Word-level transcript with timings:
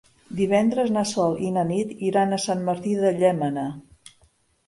Divendres 0.37 0.87
na 0.93 1.01
Sol 1.09 1.35
i 1.49 1.51
na 1.57 1.65
Nit 1.71 1.91
iran 2.07 2.33
a 2.37 2.41
Sant 2.45 2.65
Martí 2.69 2.95
de 3.03 3.11
Llémena. 3.21 3.67